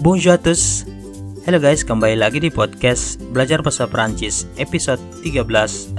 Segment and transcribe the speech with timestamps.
[0.00, 0.88] Bonjour à tous.
[1.44, 5.44] Halo guys, kembali lagi di podcast Belajar Bahasa Perancis episode 13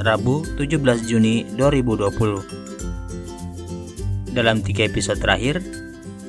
[0.01, 4.33] Rabu 17 Juni 2020.
[4.33, 5.61] Dalam tiga episode terakhir,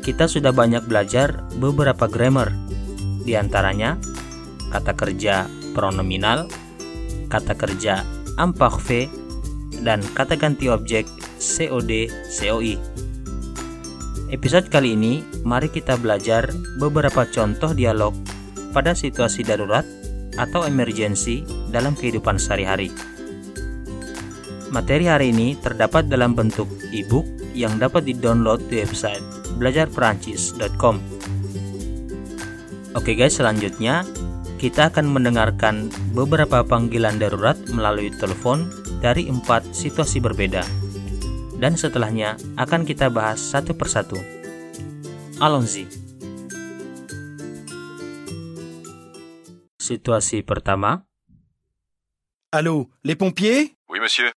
[0.05, 2.53] kita sudah banyak belajar beberapa grammar,
[3.25, 3.97] di antaranya
[4.69, 6.53] kata kerja pronominal,
[7.33, 8.05] kata kerja
[8.37, 9.09] imparfait,
[9.81, 11.09] dan kata ganti objek
[11.41, 12.77] COD COI.
[14.33, 16.49] Episode kali ini, mari kita belajar
[16.81, 18.17] beberapa contoh dialog
[18.73, 19.85] pada situasi darurat
[20.41, 22.89] atau emergency dalam kehidupan sehari-hari.
[24.73, 26.65] Materi hari ini terdapat dalam bentuk
[26.97, 29.21] e-book yang dapat di-download di website
[29.61, 30.97] belajarperancis.com.
[32.97, 34.09] Oke guys, selanjutnya
[34.57, 38.65] kita akan mendengarkan beberapa panggilan darurat melalui telepon
[39.05, 40.82] dari empat situasi berbeda
[41.63, 44.19] dan setelahnya akan kita bahas satu persatu.
[45.39, 45.87] Allons-y.
[49.79, 51.07] Situasi pertama.
[52.51, 53.79] Allô, les pompiers?
[53.87, 54.35] Oui, monsieur.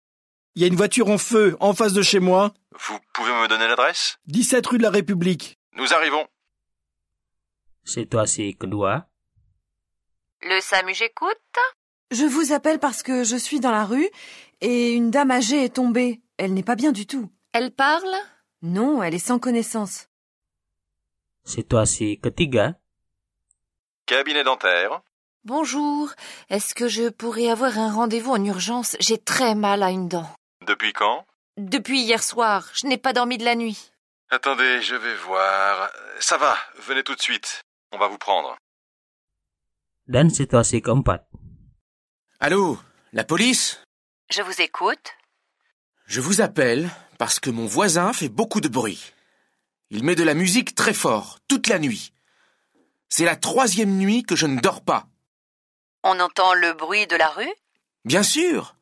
[0.54, 3.48] Il y a une voiture en feu en face de chez moi, Vous pouvez me
[3.48, 4.18] donner l'adresse?
[4.28, 5.58] 17 rue de la République.
[5.74, 6.28] Nous arrivons.
[7.84, 9.08] Situasi kedua.
[10.42, 11.58] Le SAMU, j'écoute.
[12.12, 14.10] Je vous appelle parce que je suis dans la rue
[14.62, 16.22] et une dame âgée est tombée.
[16.38, 17.32] Elle n'est pas bien du tout.
[17.54, 18.14] Elle parle?
[18.62, 20.08] Non, elle est sans connaissance.
[21.46, 22.76] Situasi ketiga.
[24.06, 25.02] Cabinet dentaire.
[25.46, 26.12] Bonjour.
[26.50, 28.98] Est-ce que je pourrais avoir un rendez-vous en urgence?
[29.00, 30.30] J'ai très mal à une dent.
[30.66, 31.26] Depuis quand?
[31.58, 33.92] Depuis hier soir, je n'ai pas dormi de la nuit.
[34.30, 35.90] Attendez, je vais voir.
[36.20, 37.62] Ça va, venez tout de suite.
[37.92, 38.58] On va vous prendre.
[40.08, 41.28] Dan situasi keempat.
[42.40, 42.78] Allô,
[43.14, 43.82] la police?
[44.30, 45.15] Je vous écoute.
[46.08, 49.14] Je vous appelle parce que mon voisin fait beaucoup de bruit.
[49.90, 52.14] Il met de la musique très fort, toute la nuit.
[53.10, 55.08] C'est la troisième nuit que je ne dors pas.
[56.04, 57.54] On entend le bruit de la rue?
[58.04, 58.76] Bien sûr.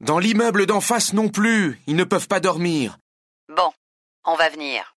[0.00, 2.98] Dans l'immeuble d'en face non plus, ils ne peuvent pas dormir.
[3.48, 3.70] Bon,
[4.24, 4.96] on va venir.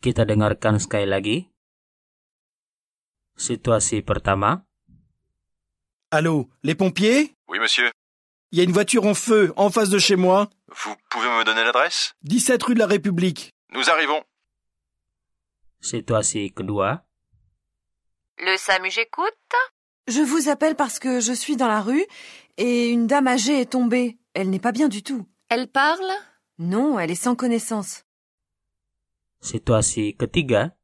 [0.00, 1.50] Kita dengarkan sekali lagi.
[3.36, 4.62] Situasi pertama.
[6.10, 7.34] Allô, les pompiers?
[7.48, 7.90] Oui, monsieur.
[8.56, 11.44] Il y a une voiture en feu en face de chez moi, Vous pouvez me
[11.44, 12.14] donner l'adresse?
[12.22, 13.52] 17 rue de la République.
[13.74, 14.24] Nous arrivons.
[15.82, 17.04] Situasi kedua.
[18.38, 19.52] Le SAMU, j'écoute.
[20.08, 22.06] Je vous appelle parce que je suis dans la rue
[22.56, 24.16] et une dame âgée est tombée.
[24.32, 25.26] Elle n'est pas bien du tout.
[25.50, 26.10] Elle parle?
[26.58, 28.04] Non, elle est sans connaissance.
[29.42, 30.74] Situasi ketiga.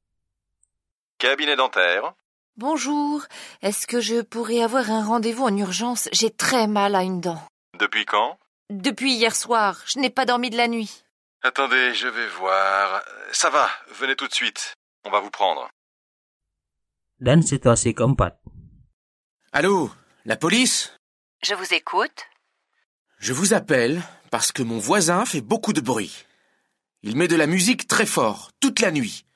[1.16, 2.12] Cabinet dentaire.
[2.58, 3.22] Bonjour.
[3.62, 6.10] Est-ce que je pourrais avoir un rendez-vous en urgence?
[6.12, 7.42] J'ai très mal à une dent.
[7.82, 8.38] Depuis quand?
[8.70, 11.02] Depuis hier soir, je n'ai pas dormi de la nuit.
[11.42, 13.02] Attendez, je vais voir.
[13.32, 14.76] Ça va, venez tout de suite.
[15.04, 15.68] On va vous prendre.
[17.18, 18.38] Dan situasi keempat.
[19.50, 19.90] Allô,
[20.24, 20.96] la police?
[21.42, 22.22] Je vous écoute.
[23.18, 24.00] Je vous appelle
[24.30, 26.24] parce que mon voisin fait beaucoup de bruit.
[27.02, 29.26] Il met de la musique très fort, toute la nuit.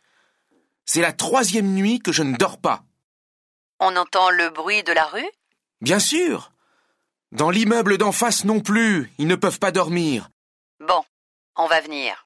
[0.85, 2.85] C'est la troisième nuit que je ne dors pas.
[3.81, 5.31] On entend le bruit de la rue?
[5.81, 6.53] Bien sûr.
[7.37, 10.33] Dans l'immeuble d'en face non plus, ils ne peuvent pas dormir.
[10.81, 11.05] Bon,
[11.53, 12.17] on va venir.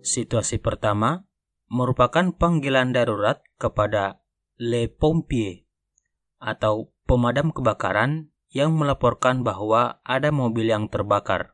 [0.00, 1.28] Situasi pertama
[1.68, 4.24] merupakan panggilan darurat kepada
[4.56, 5.68] Le Pompier
[6.40, 11.52] atau pemadam kebakaran yang melaporkan bahwa ada mobil yang terbakar.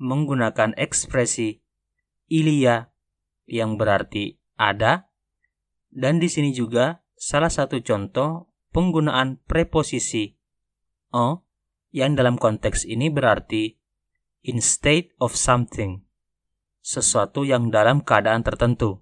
[0.00, 1.60] Menggunakan ekspresi
[2.32, 2.91] ilia
[3.46, 5.10] yang berarti ada
[5.92, 10.34] dan di sini juga salah satu contoh penggunaan preposisi
[11.12, 11.44] en
[11.92, 13.76] yang dalam konteks ini berarti
[14.42, 16.02] in state of something
[16.82, 19.00] sesuatu yang dalam keadaan tertentu.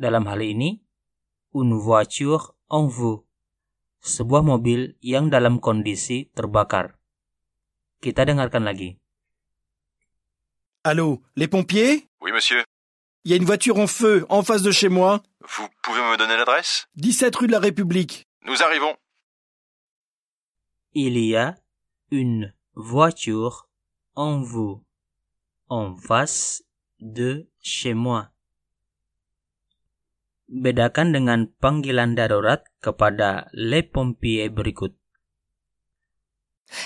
[0.00, 0.80] Dalam hal ini,
[1.52, 3.28] une voiture en feu,
[4.00, 6.96] sebuah mobil yang dalam kondisi terbakar.
[8.00, 8.96] Kita dengarkan lagi.
[10.82, 12.64] Allô, les pompiers Oui, monsieur.
[13.24, 16.16] Il y a une voiture en feu en face de chez moi, Vous pouvez me
[16.16, 16.86] donner l'adresse?
[16.96, 18.26] 17 rue de la République.
[18.44, 18.96] Nous arrivons.
[20.94, 21.56] Il y a
[22.10, 23.68] une voiture
[24.14, 24.84] en vous
[25.68, 26.62] en face
[27.00, 28.32] de chez moi.
[30.48, 34.96] Bedakan dengan panggilan darurat kepada les pompiers berikut.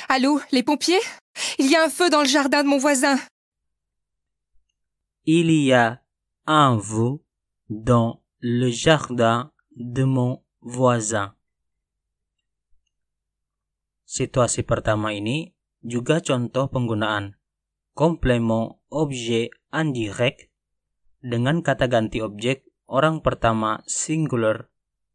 [0.08, 1.02] Allô, les pompiers?
[1.58, 3.18] Il y a un feu dans le jardin de mon voisin.
[5.24, 6.01] Il y a
[6.46, 7.22] un veau
[7.70, 11.34] dans le jardin de mon voisin.
[14.04, 17.38] Situasi pertama ini juga contoh penggunaan
[17.96, 20.52] komplement objet indirect
[21.22, 24.68] dengan kata ganti objek orang pertama singular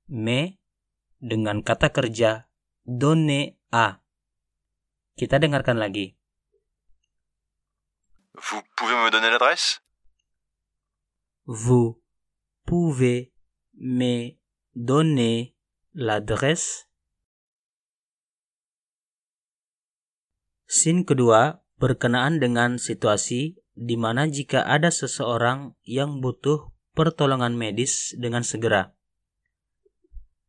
[0.09, 0.57] me
[1.19, 2.47] dengan kata kerja
[2.88, 4.01] donner à.
[5.18, 6.13] Kita dengarkan lagi.
[8.38, 9.81] Vous pouvez me donner l'adresse
[11.48, 12.04] Vous
[12.68, 13.32] pouvez
[13.80, 14.36] me
[14.76, 15.56] donner
[15.96, 16.92] l'adresse?
[20.68, 28.44] Scene kedua berkenaan dengan situasi di mana jika ada seseorang yang butuh pertolongan medis dengan
[28.44, 28.92] segera.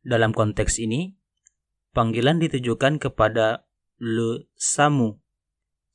[0.03, 1.15] Dalam konteks ini,
[1.95, 3.63] panggilan ditujukan kepada
[4.03, 5.15] le SAMU,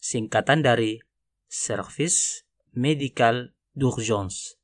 [0.00, 0.96] singkatan dari
[1.44, 4.63] Service Medical d'Urgence,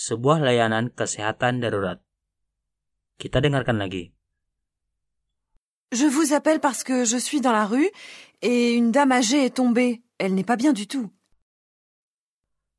[0.00, 2.00] sebuah layanan kesehatan darurat.
[3.20, 4.16] Kita dengarkan lagi.
[5.92, 7.90] Je vous appelle parce que je suis dans la rue
[8.40, 10.00] et une dame âgée est tombée.
[10.16, 11.12] Elle n'est pas bien du tout.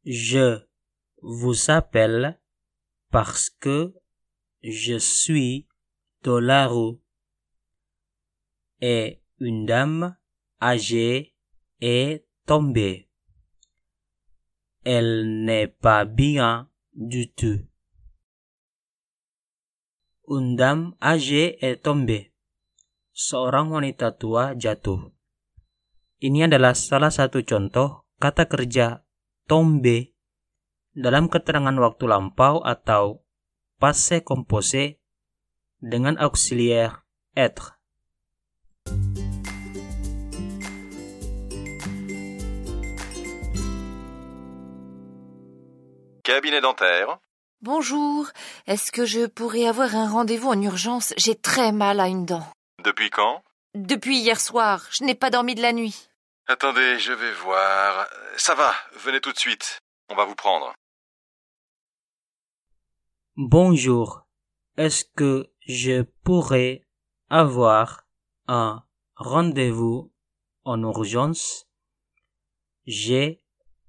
[0.06, 0.66] Je
[1.22, 2.40] vous appelle
[3.12, 3.94] parce que
[4.64, 5.68] je suis
[6.24, 6.98] dans la rue
[8.80, 10.18] et une dame
[10.62, 11.36] âgée
[11.82, 13.10] est tombée.
[14.86, 16.71] Elle n'est pas bien
[20.56, 22.36] dame âgée est tombée.
[23.12, 25.12] Seorang wanita tua jatuh.
[26.22, 29.04] Ini adalah salah satu contoh kata kerja
[29.50, 30.14] tombe
[30.94, 33.26] dalam keterangan waktu lampau atau
[33.82, 35.02] passé composé
[35.82, 37.81] dengan auxiliaire être.
[46.32, 47.20] Cabinet dentaire.
[47.62, 48.26] Bonjour,
[48.66, 51.14] est-ce que je pourrais avoir un rendez-vous en urgence?
[51.18, 52.48] J'ai très mal à une dent.
[52.82, 53.44] Depuis quand?
[53.74, 56.08] Depuis hier soir, je n'ai pas dormi de la nuit.
[56.48, 58.08] Attendez, je vais voir.
[58.38, 59.82] Ça va, venez tout de suite.
[60.08, 60.74] On va vous prendre.
[63.36, 64.26] Bonjour,
[64.78, 66.88] est-ce que je pourrais
[67.30, 68.06] avoir
[68.48, 68.86] un
[69.18, 70.14] rendez-vous
[70.64, 71.68] en urgence?
[72.86, 73.44] J'ai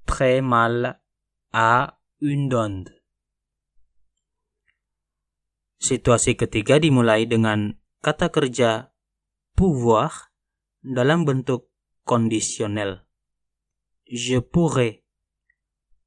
[0.06, 1.00] très mal
[1.53, 2.87] à une dent.
[5.83, 8.95] Situasi ketiga dimulai dengan kata kerja
[9.59, 10.31] pouvoir
[10.87, 11.67] dalam bentuk
[12.07, 13.03] kondisional.
[14.07, 15.03] Je pourrais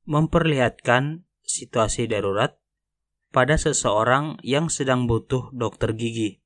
[0.08, 2.64] memperlihatkan situasi darurat
[3.36, 6.40] pada seseorang yang sedang butuh dokter gigi.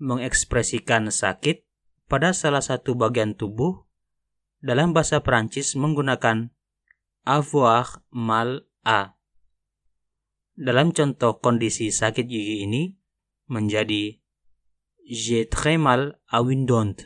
[0.00, 1.68] Mengekspresikan sakit
[2.08, 3.84] pada salah satu bagian tubuh
[4.64, 6.55] dalam bahasa Perancis menggunakan
[7.26, 9.18] avoir mal à.
[10.56, 12.94] Dalam contoh kondisi sakit gigi ini
[13.50, 14.16] menjadi
[15.04, 16.96] j'ai très mal à une dent.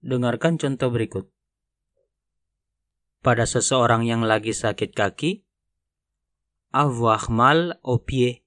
[0.00, 1.28] Dengarkan contoh berikut.
[3.20, 5.44] Pada seseorang yang lagi sakit kaki,
[6.72, 8.42] avoir mal au pied.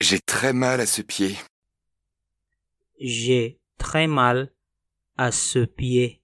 [0.00, 1.36] J'ai très mal à ce pied.
[3.00, 4.52] J'ai très mal
[5.16, 6.20] à ce pied.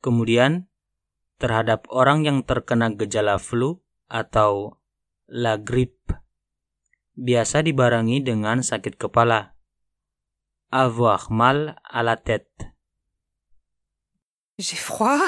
[0.00, 0.68] Kemudian,
[1.44, 4.80] terhadap orang yang terkena gejala flu atau
[5.28, 6.16] la grippe,
[7.20, 9.52] biasa dibarengi dengan sakit kepala.
[10.72, 12.72] Avoir mal à la tête.
[14.56, 15.20] J'ai froid,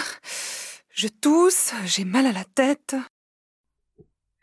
[0.88, 2.96] je tousse, j'ai mal à la tête.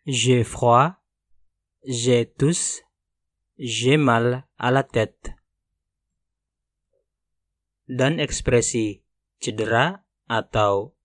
[0.05, 1.01] J'ai froid,
[1.81, 2.85] j'ai tousse,
[3.57, 5.33] j'ai mal à la tête.
[7.89, 9.01] Dan ekspresi
[9.41, 10.95] cedera atau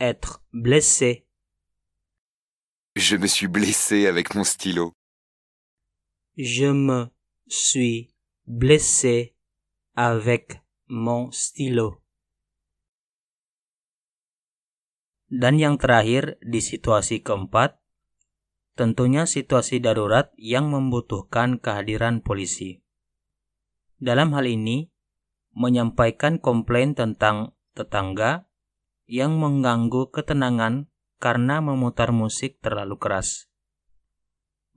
[0.00, 1.26] être blessé.
[2.96, 4.92] Je me suis blessé avec mon stylo.
[6.36, 7.08] Je me
[7.46, 8.12] suis
[8.46, 9.36] blessé
[9.94, 12.00] avec mon stylo.
[15.26, 17.82] Dan yang terakhir di situasi keempat,
[18.78, 22.84] tentunya situasi darurat yang membutuhkan kehadiran polisi.
[23.98, 24.92] Dalam hal ini,
[25.56, 28.46] menyampaikan komplain tentang tetangga
[29.06, 30.90] yang mengganggu ketenangan
[31.22, 33.48] karena memutar musik terlalu keras.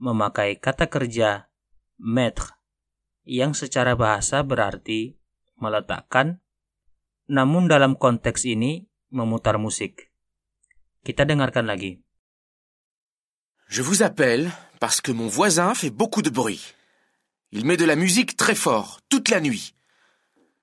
[0.00, 1.50] Memakai kata kerja
[2.00, 2.56] mettre
[3.28, 5.20] yang secara bahasa berarti
[5.60, 6.40] meletakkan,
[7.28, 10.08] namun dalam konteks ini memutar musik.
[11.04, 12.00] Kita dengarkan lagi.
[13.70, 16.74] Je vous appelle parce que mon voisin fait beaucoup de bruit.
[17.52, 19.74] Il met de la musique très fort, toute la nuit.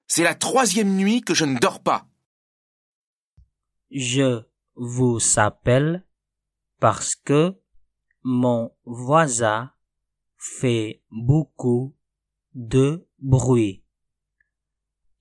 [0.08, 2.08] C'est la troisième nuit que je ne dors pas.
[3.90, 4.44] Je
[4.76, 6.06] vous appelle
[6.80, 7.56] parce que
[8.24, 9.72] mon voisin
[10.38, 11.96] fait beaucoup
[12.54, 13.84] de bruit.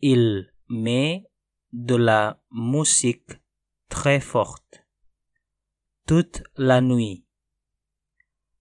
[0.01, 1.25] Il met
[1.73, 3.33] de la musique
[3.89, 4.87] très forte
[6.07, 7.25] toute la nuit.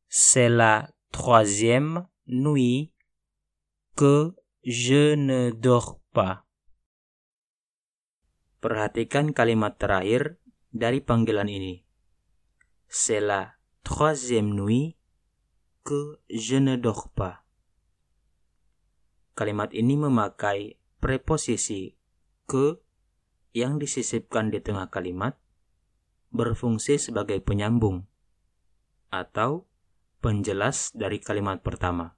[0.07, 2.91] C'est la troisième nuit
[3.95, 6.44] que je ne dors pas.
[8.65, 10.41] Perhatikan kalimat terakhir
[10.73, 11.85] dari panggilan ini.
[12.89, 14.97] C'est la troisième nuit
[15.85, 17.45] que je ne dors pas.
[19.37, 21.93] Kalimat ini memakai preposisi
[22.49, 22.81] ke
[23.53, 25.37] yang disisipkan di tengah kalimat
[26.33, 28.09] berfungsi sebagai penyambung
[29.13, 29.69] atau
[30.25, 32.17] penjelas dari kalimat pertama.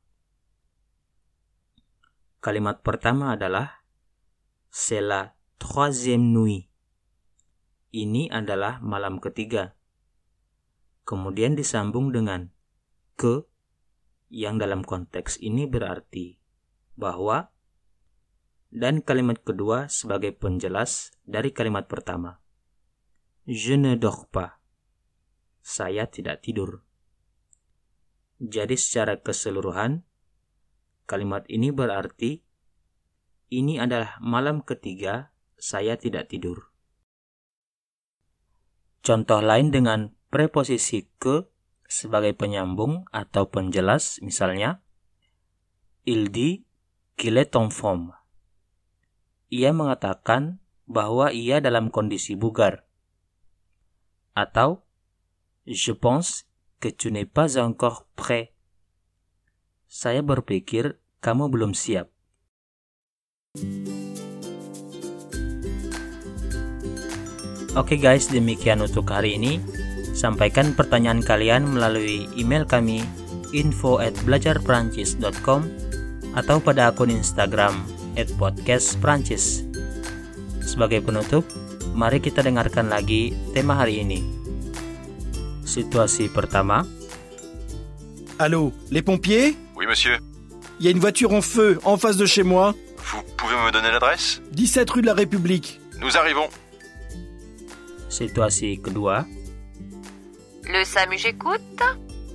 [2.39, 3.83] Kalimat pertama adalah
[4.71, 6.69] c'est la troisième nuit.
[7.93, 9.73] Ini adalah malam ketiga.
[11.05, 12.53] Kemudian disambung dengan
[13.17, 13.45] ke
[14.29, 16.37] yang dalam konteks ini berarti
[16.99, 17.49] bahwa
[18.67, 22.43] dan kalimat kedua sebagai penjelas dari kalimat pertama.
[23.47, 24.59] Je ne dors pas.
[25.63, 26.83] Saya tidak tidur.
[28.43, 30.03] Jadi secara keseluruhan,
[31.07, 32.43] kalimat ini berarti
[33.47, 36.69] ini adalah malam ketiga saya tidak tidur.
[39.01, 41.49] Contoh lain dengan preposisi ke
[41.87, 44.83] sebagai penyambung atau penjelas misalnya
[46.07, 46.63] il dit
[47.17, 47.51] qu'il est.
[49.47, 52.87] Ia mengatakan bahwa ia dalam kondisi bugar.
[54.35, 54.87] Atau
[55.67, 56.47] je pense
[56.79, 58.55] que tu n'es pas encore prêt.
[59.87, 62.11] Saya berpikir kamu belum siap.
[67.77, 69.61] Oke guys, demikian untuk hari ini.
[70.17, 73.05] Sampaikan pertanyaan kalian melalui email kami
[73.53, 75.61] info at belajarperancis.com
[76.33, 77.77] atau pada akun Instagram
[78.17, 79.61] at podcastperancis.
[80.65, 81.45] Sebagai penutup,
[81.93, 84.25] mari kita dengarkan lagi tema hari ini.
[85.61, 86.81] Situasi pertama,
[88.41, 90.17] Allô, les pompiers Oui, monsieur.
[90.81, 93.69] Il y a une voiture en feu en face de chez moi, Vous pouvez me
[93.69, 95.77] donner l'adresse 17 rue de la République.
[96.01, 96.49] Nous arrivons.
[98.17, 99.25] Situasi kedua,
[100.67, 101.81] Le SAMU, j'écoute.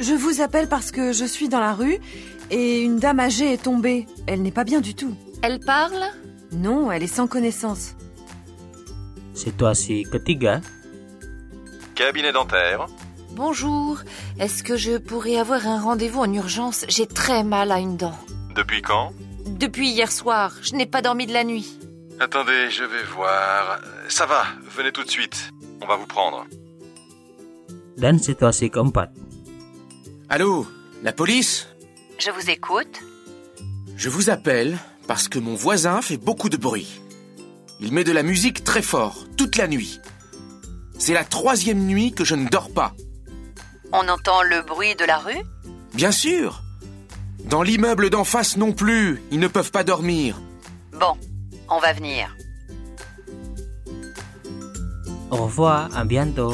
[0.01, 1.99] Je vous appelle parce que je suis dans la rue
[2.51, 4.07] et une dame âgée est tombée.
[4.27, 5.15] Elle n'est pas bien du tout.
[5.43, 6.05] Elle parle?
[6.53, 7.95] Non, elle est sans connaissance.
[9.35, 10.61] situasi ketiga,
[11.95, 12.87] Cabinet dentaire.
[13.33, 14.01] Bonjour.
[14.39, 16.85] Est-ce que je pourrais avoir un rendez-vous en urgence?
[16.89, 18.17] J'ai très mal à une dent.
[18.55, 19.13] Depuis quand?
[19.47, 21.79] Depuis hier soir, je n'ai pas dormi de la nuit.
[22.21, 23.81] Attendez, je vais voir.
[24.09, 24.45] Ça va,
[24.77, 25.51] venez tout de suite.
[25.83, 26.47] On va vous prendre.
[27.97, 29.11] dan situasi keempat.
[30.29, 30.67] Allô
[31.03, 31.67] La police?
[32.19, 33.01] Je vous écoute.
[33.97, 37.01] Je vous appelle parce que mon voisin fait beaucoup de bruit.
[37.81, 40.01] Il met de la musique très fort, toute la nuit.
[40.99, 42.95] C'est la troisième nuit que je ne dors pas.
[43.93, 45.43] On entend le bruit de la rue?
[45.95, 46.63] Bien sûr
[47.51, 50.41] Dans l'immeuble d'en face non plus, ils ne peuvent pas dormir.
[50.93, 51.15] Bon,
[51.69, 52.35] on va venir.
[55.33, 56.53] Au revoir, à bientôt.